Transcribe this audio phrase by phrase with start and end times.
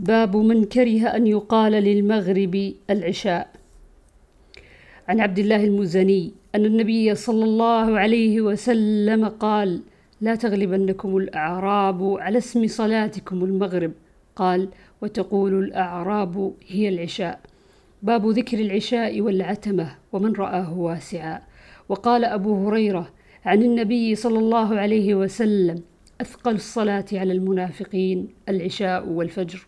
[0.00, 3.48] باب من كره أن يقال للمغرب العشاء.
[5.08, 9.80] عن عبد الله المزني أن النبي صلى الله عليه وسلم قال
[10.20, 13.92] لا تغلبنكم الأعراب على اسم صلاتكم المغرب
[14.36, 14.68] قال
[15.02, 17.40] وتقول الأعراب هي العشاء
[18.02, 21.42] باب ذكر العشاء والعتمة ومن رآه واسعا.
[21.88, 23.10] وقال أبو هريرة
[23.44, 25.82] عن النبي صلى الله عليه وسلم
[26.20, 29.66] أثقل الصلاة على المنافقين العشاء والفجر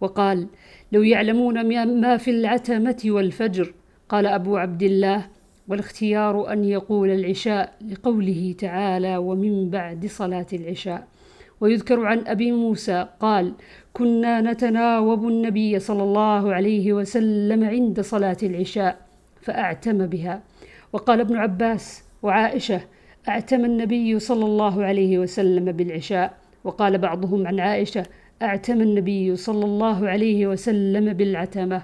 [0.00, 0.46] وقال
[0.92, 1.68] لو يعلمون
[2.00, 3.74] ما في العتمة والفجر
[4.08, 5.26] قال أبو عبد الله
[5.68, 11.06] والاختيار أن يقول العشاء لقوله تعالى ومن بعد صلاة العشاء.
[11.60, 13.52] ويذكر عن أبي موسى قال
[13.92, 18.96] كنا نتناوب النبي صلى الله عليه وسلم عند صلاة العشاء
[19.40, 20.42] فأعتم بها.
[20.92, 22.80] وقال ابن عباس وعائشة
[23.28, 26.34] أعتم النبي صلى الله عليه وسلم بالعشاء.
[26.64, 28.06] وقال بعضهم عن عائشة
[28.42, 31.82] أعتم النبي صلى الله عليه وسلم بالعتمة.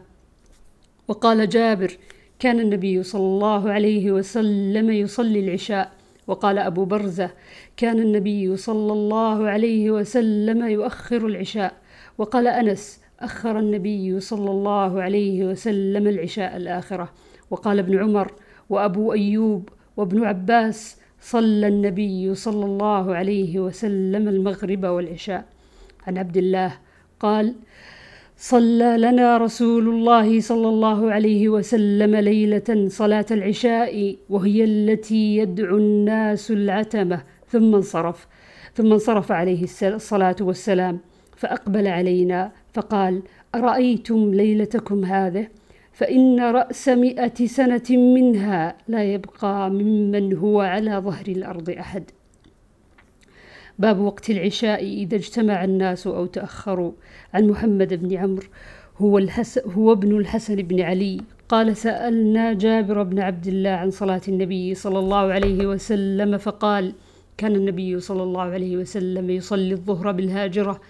[1.09, 1.93] وقال جابر
[2.39, 5.93] كان النبي صلى الله عليه وسلم يصلي العشاء.
[6.27, 7.31] وقال أبو برزة
[7.77, 11.75] كان النبي صلى الله عليه وسلم يؤخر العشاء.
[12.19, 17.13] وقال أنس أخر النبي صلى الله عليه وسلم العشاء الآخرة.
[17.51, 18.33] وقال ابن عمر
[18.71, 25.54] وأبو أيوب وابن عباس صلى النبي صلى الله عليه وسلم المغرب والعشاء.
[26.07, 26.73] عن عبد الله
[27.21, 27.55] قال
[28.37, 36.51] صلى لنا رسول الله صلى الله عليه وسلم ليلة صلاة العشاء وهي التي يدعو الناس
[36.51, 37.23] العتمة.
[37.49, 38.27] ثم انصرف.
[38.75, 40.99] ثم انصرف عليه الصلاة والسلام.
[41.37, 43.23] فأقبل علينا فقال
[43.55, 45.49] أرأيتم ليلتكم هذه؟
[45.93, 52.05] فإن رأس مائه سنة منها لا يبقى ممن هو على ظهر الأرض أحد.
[53.79, 56.93] باب وقت العشاء إذا اجتمع الناس أو تأخروا.
[57.35, 58.47] عن محمد بن عمرو
[58.99, 61.21] هو, الحس هو ابن الحسن بن علي.
[61.49, 66.93] قال سألنا جابر بن عبد الله عن صلاة النبي صلى الله عليه وسلم فقال
[67.37, 70.81] كان النبي صلى الله عليه وسلم يصلي الظهر بالهاجرة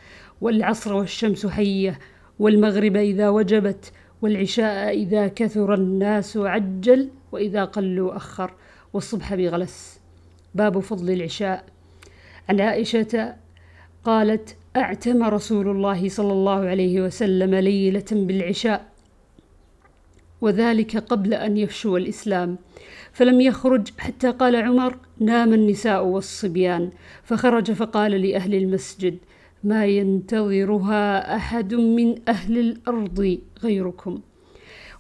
[0.41, 1.99] والعصر والشمس حية
[2.39, 8.55] والمغرب إذا وجبت والعشاء إذا كثر الناس عجل وإذا قلوا أخر
[8.93, 10.01] والصبح بغلس.
[10.55, 11.74] باب فضل العشاء.
[12.49, 13.35] عن عائشة
[14.05, 18.87] قالت أعتم رسول الله صلى الله عليه وسلم ليلة بالعشاء
[20.41, 22.59] وذلك قبل أن يفشو الإسلام.
[23.13, 26.91] فلم يخرج حتى قال عمر نام النساء والصبيان.
[27.23, 29.17] فخرج فقال لأهل المسجد
[29.65, 34.19] ما ينتظرها أحد من أهل الأرض غيركم.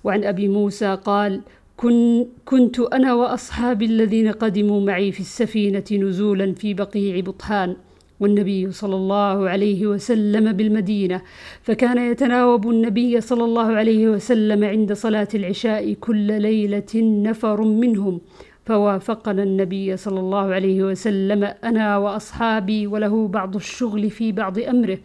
[0.04, 1.40] وعن أبي موسى قال
[1.76, 7.76] كن كنت أنا وأصحابي الذين قدموا معي في السفينة نزولا في بقيع بطحان
[8.20, 11.22] والنبي صلى الله عليه وسلم بالمدينة.
[11.62, 18.20] فكان يتناوب النبي صلى الله عليه وسلم عند صلاة العشاء كل ليلة نفر منهم.
[18.66, 24.98] فوافقنا النبي صلى الله عليه وسلم أنا وأصحابي وله بعض الشغل في بعض أمره.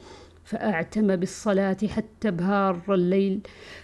[0.49, 3.39] فأعتم بالصلاة حتى بهار الليل.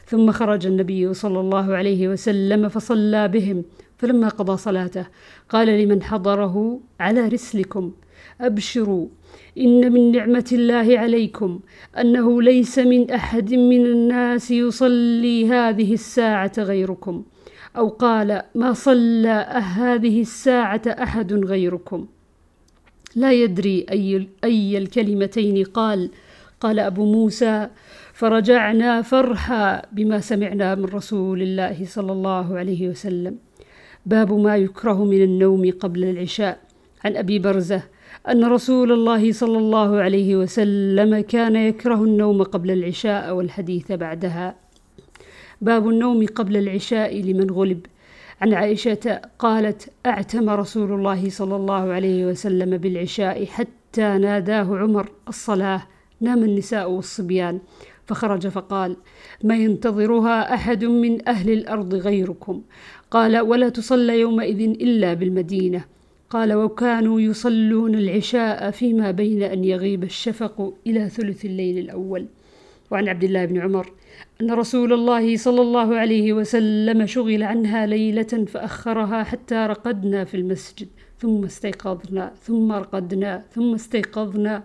[0.05, 3.63] ثم خرج النبي صلى الله عليه وسلم فصلى بهم
[3.97, 5.05] فلما قضى صلاته
[5.49, 7.91] قال لمن حضره على رسلكم
[8.41, 9.07] أبشروا
[9.57, 11.59] إن من نعمة الله عليكم
[11.99, 17.23] أنه ليس من أحد من الناس يصلي هذه الساعة غيركم
[17.77, 19.45] أو قال ما صلى
[19.77, 22.07] هذه الساعة أحد غيركم.
[23.15, 26.09] لا يدري أي, أي الكلمتين قال
[26.61, 27.67] قال أبو موسى
[28.13, 33.35] فرجعنا فرحا بما سمعنا من رسول الله صلى الله عليه وسلم.
[34.05, 36.59] باب ما يكره من النوم قبل العشاء.
[37.05, 37.81] عن أبي برزة
[38.29, 44.55] أن رسول الله صلى الله عليه وسلم كان يكره النوم قبل العشاء والحديث بعدها.
[45.61, 47.85] باب النوم قبل العشاء لمن غلب.
[48.41, 55.81] عن عائشة قالت أعتم رسول الله صلى الله عليه وسلم بالعشاء حتى ناداه عمر الصلاة
[56.21, 57.59] نام النساء والصبيان.
[58.05, 58.97] فخرج فقال
[59.43, 62.61] ما ينتظرها أحد من أهل الأرض غيركم.
[63.11, 65.85] قال ولا تصلى يومئذ إلا بالمدينة.
[66.29, 72.25] قال وكانوا يصلون العشاء فيما بين أن يغيب الشفق إلى ثلث الليل الأول.
[72.91, 73.91] وعن عبد الله بن عمر
[74.41, 80.87] أن رسول الله صلى الله عليه وسلم شغل عنها ليلة فأخرها حتى رقدنا في المسجد
[81.19, 84.63] ثم استيقظنا ثم رقدنا ثم استيقظنا.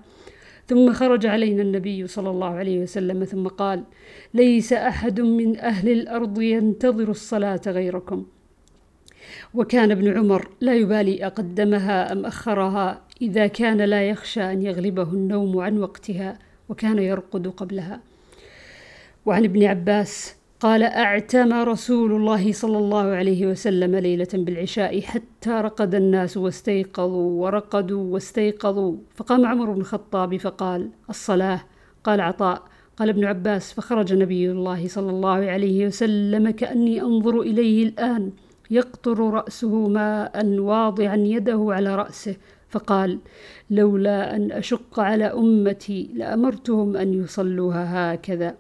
[0.71, 3.83] ثم خرج علينا النبي صلى الله عليه وسلم ثم قال
[4.35, 8.27] ليس أحد من أهل الأرض ينتظر الصلاة غيركم.
[9.55, 15.59] وكان ابن عمر لا يبالي أقدمها أم أخرها إذا كان لا يخشى أن يغلبه النوم
[15.61, 16.39] عن وقتها
[16.69, 18.01] وكان يرقد قبلها.
[19.27, 25.95] وعن ابن عباس قال أعتم رسول الله صلى الله عليه وسلم ليلة بالعشاء حتى رقد
[25.95, 28.97] الناس واستيقظوا ورقدوا واستيقظوا.
[29.15, 31.61] فقام عمر بن الخطاب فقال الصلاة.
[32.05, 32.63] قال عطاء.
[32.97, 33.73] قال ابن عباس.
[33.73, 38.33] فخرج نبي الله صلى الله عليه وسلم كأني أنظر إليه الآن.
[38.71, 42.37] يقطر رأسه ماء واضعا يده على رأسه.
[42.69, 43.19] فقال
[43.71, 48.55] لولا أن أشق على أمتي لأمرتهم أن يصلوها هكذا.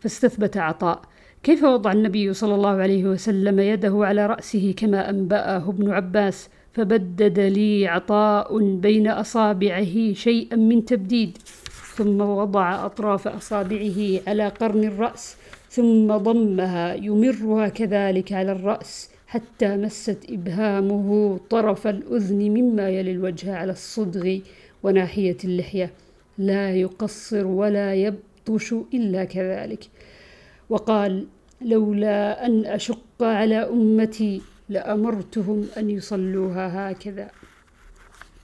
[0.00, 1.00] فاستثبت عطاء.
[1.42, 7.40] كيف وضع النبي صلى الله عليه وسلم يده على رأسه كما أنبأه ابن عباس؟ فبدد
[7.40, 11.38] لي عطاء بين أصابعه شيئا من تبديد.
[11.96, 15.36] ثم وضع أطراف أصابعه على قرن الرأس
[15.70, 23.72] ثم ضمها يمرها كذلك على الرأس حتى مست إبهامه طرف الأذن مما يلي الوجه على
[23.72, 24.38] الصدغ
[24.82, 25.90] وناحية اللحية.
[26.38, 29.88] لا يقصر ولا يبطش إلا كذلك.
[30.70, 31.26] وقال
[31.60, 37.30] لولا أن أشق على أمتي لأمرتهم أن يصلوها هكذا.